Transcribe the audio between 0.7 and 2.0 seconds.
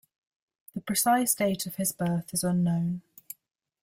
The precise date of his